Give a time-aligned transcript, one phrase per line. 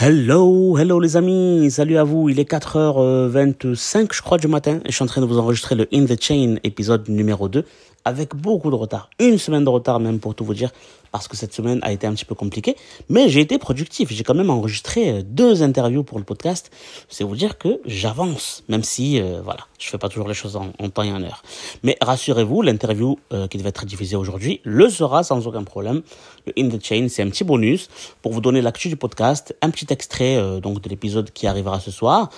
[0.00, 4.90] Hello, hello les amis, salut à vous, il est 4h25 je crois du matin et
[4.90, 7.64] je suis en train de vous enregistrer le In the Chain épisode numéro 2
[8.04, 10.70] avec beaucoup de retard, une semaine de retard même pour tout vous dire
[11.12, 12.76] parce que cette semaine a été un petit peu compliquée,
[13.08, 16.70] mais j'ai été productif, j'ai quand même enregistré deux interviews pour le podcast,
[17.08, 20.56] c'est vous dire que j'avance, même si euh, voilà, je fais pas toujours les choses
[20.56, 21.42] en, temps et en heure.
[21.82, 26.02] Mais rassurez-vous, l'interview euh, qui devait être diffusée aujourd'hui le sera sans aucun problème.
[26.46, 27.88] Le In the Chain, c'est un petit bonus
[28.22, 31.80] pour vous donner l'actu du podcast, un petit extrait euh, donc de l'épisode qui arrivera
[31.80, 32.30] ce soir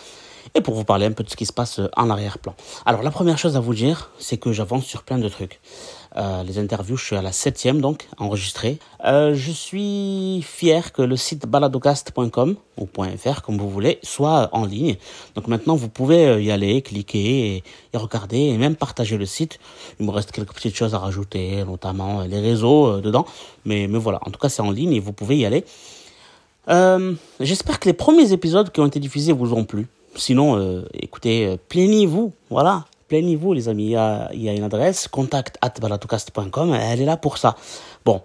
[0.54, 2.54] et pour vous parler un peu de ce qui se passe en arrière-plan.
[2.86, 5.60] Alors la première chose à vous dire, c'est que j'avance sur plein de trucs.
[6.16, 8.78] Euh, les interviews, je suis à la septième donc, enregistrée.
[9.04, 14.64] Euh, je suis fier que le site baladocast.com ou .fr comme vous voulez soit en
[14.64, 14.96] ligne.
[15.34, 19.26] Donc maintenant vous pouvez euh, y aller, cliquer et, et, regarder et même partager le
[19.26, 19.60] site.
[20.00, 23.24] Il me reste quelques petites choses à rajouter, notamment les réseaux dedans.
[23.64, 25.64] Mais, mais voilà, en tout cas c'est en ligne et vous pouvez y aller.
[27.40, 29.88] J'espère que les premiers épisodes qui ont été diffusés vous ont plu.
[30.20, 33.86] Sinon, écoutez, plaignez-vous, voilà plaignez-vous, les amis.
[33.86, 37.56] Il y, a, une adresse, contact at Elle est là pour ça.
[38.04, 38.22] Bon,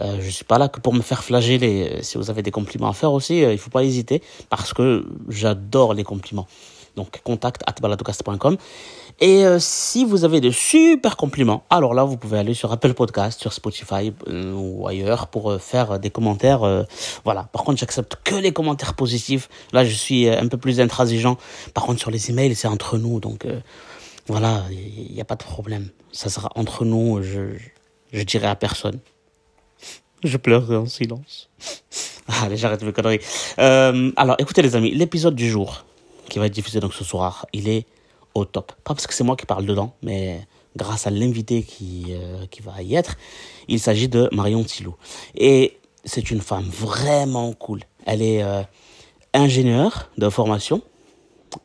[0.00, 1.98] euh, je suis pas là que pour me faire flageller.
[2.02, 5.04] Si vous avez des compliments à faire aussi, euh, il faut pas hésiter parce que
[5.28, 6.46] j'adore les compliments.
[6.98, 7.76] Donc, contact at
[9.20, 12.92] Et euh, si vous avez de super compliments, alors là, vous pouvez aller sur Apple
[12.92, 16.86] Podcast, sur Spotify euh, ou ailleurs pour faire des commentaires.
[17.24, 17.44] voilà.
[17.52, 19.48] Par contre, j'accepte que les commentaires positifs.
[19.72, 21.36] Là, je suis un peu plus intransigeant.
[21.72, 23.20] Par contre, sur les emails, c'est entre nous.
[23.20, 23.46] Donc,
[24.26, 25.90] voilà, il n'y a pas de problème.
[26.10, 27.54] Ça sera entre nous, je,
[28.12, 28.98] je, dirai à personne.
[30.24, 31.48] Je pleurerai en silence.
[32.42, 33.20] Allez, j'arrête mes conneries.
[33.60, 35.84] Euh, alors, écoutez les amis, l'épisode du jour
[36.28, 37.86] qui va être diffusé donc ce soir, il est
[38.34, 38.72] au top.
[38.84, 42.62] Pas parce que c'est moi qui parle dedans, mais grâce à l'invité qui, euh, qui
[42.62, 43.16] va y être.
[43.66, 44.94] Il s'agit de Marion Tilou.
[45.34, 47.80] Et c'est une femme vraiment cool.
[48.06, 48.62] Elle est euh,
[49.34, 50.82] ingénieure de formation,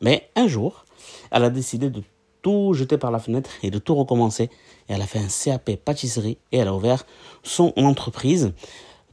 [0.00, 0.84] mais un jour,
[1.30, 2.02] elle a décidé de
[2.42, 4.44] tout jeter par la fenêtre et de tout recommencer.
[4.88, 7.06] Et elle a fait un CAP pâtisserie et elle a ouvert
[7.42, 8.52] son entreprise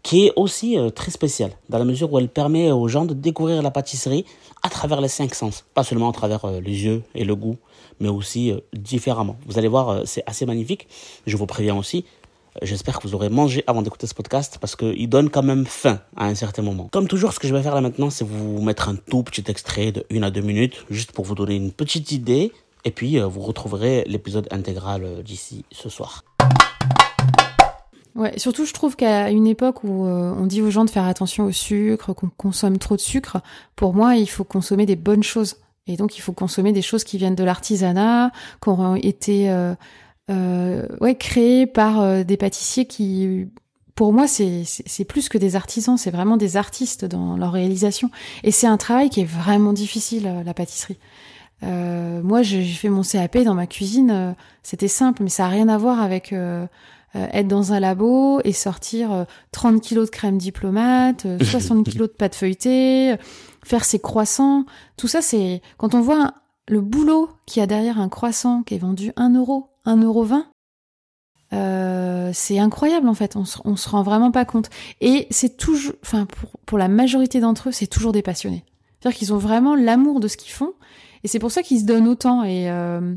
[0.03, 3.13] qui est aussi euh, très spéciale dans la mesure où elle permet aux gens de
[3.13, 4.25] découvrir la pâtisserie
[4.63, 7.57] à travers les cinq sens, pas seulement à travers euh, les yeux et le goût,
[7.99, 9.37] mais aussi euh, différemment.
[9.45, 10.87] Vous allez voir, c'est assez magnifique.
[11.25, 12.05] Je vous préviens aussi,
[12.61, 16.01] J'espère que vous aurez mangé avant d'écouter ce podcast parce qu'il donne quand même faim
[16.17, 16.89] à un certain moment.
[16.91, 19.45] Comme toujours, ce que je vais faire là maintenant, c'est vous mettre un tout petit
[19.47, 22.51] extrait de une à deux minutes, juste pour vous donner une petite idée
[22.83, 26.23] et puis, vous retrouverez l'épisode intégral d'ici ce soir.
[28.15, 31.05] Ouais, surtout je trouve qu'à une époque où euh, on dit aux gens de faire
[31.05, 33.37] attention au sucre, qu'on consomme trop de sucre,
[33.75, 35.57] pour moi il faut consommer des bonnes choses.
[35.87, 40.85] Et donc il faut consommer des choses qui viennent de l'artisanat, qui ont été euh,
[40.99, 43.47] ouais, créées par des pâtissiers qui,
[43.95, 48.11] pour moi, c'est plus que des artisans, c'est vraiment des artistes dans leur réalisation.
[48.43, 50.99] Et c'est un travail qui est vraiment difficile, la pâtisserie.
[51.63, 54.11] Euh, moi, j'ai fait mon CAP dans ma cuisine.
[54.11, 54.31] Euh,
[54.63, 56.65] c'était simple, mais ça a rien à voir avec euh,
[57.13, 62.35] être dans un labo et sortir 30 kilos de crème diplomate, 60 kilos de pâte
[62.35, 63.15] feuilletée,
[63.63, 64.65] faire ses croissants.
[64.97, 66.33] Tout ça, c'est quand on voit
[66.67, 70.23] le boulot qu'il y a derrière un croissant qui est vendu 1 euro, 1 euro
[70.23, 70.47] 20.
[71.53, 74.69] Euh, c'est incroyable en fait, on se, on se rend vraiment pas compte.
[75.01, 78.63] Et c'est toujours, enfin pour, pour la majorité d'entre eux, c'est toujours des passionnés.
[78.99, 80.73] C'est-à-dire qu'ils ont vraiment l'amour de ce qu'ils font
[81.23, 82.43] et c'est pour ça qu'ils se donnent autant.
[82.43, 83.15] Et, euh,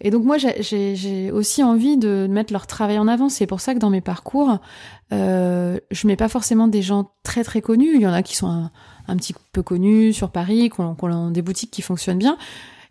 [0.00, 3.28] et donc moi, j'ai aussi envie de mettre leur travail en avant.
[3.28, 4.58] C'est pour ça que dans mes parcours,
[5.12, 7.94] euh, je mets pas forcément des gens très très connus.
[7.94, 8.70] Il y en a qui sont
[9.08, 12.36] un, petit peu connus sur Paris, qui ont, des boutiques qui fonctionnent bien.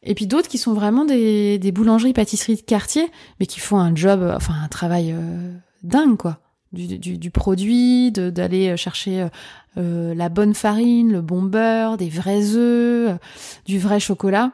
[0.03, 3.95] Et puis d'autres qui sont vraiment des, boulangeries, pâtisseries de quartier, mais qui font un
[3.95, 6.39] job, enfin un travail euh, dingue quoi.
[6.73, 9.29] Du, du, du produit, d'aller chercher
[9.77, 13.17] euh, la bonne farine, le bon beurre, des vrais œufs, euh,
[13.65, 14.51] du vrai chocolat,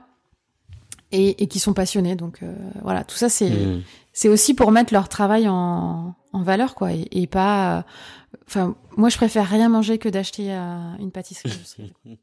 [1.11, 2.15] et, qui sont passionnés.
[2.15, 3.83] Donc euh, voilà, tout ça c'est mmh.
[4.13, 7.85] c'est aussi pour mettre leur travail en, en valeur quoi, et, pas.
[8.47, 11.51] Enfin, moi je préfère rien manger que d'acheter une pâtisserie.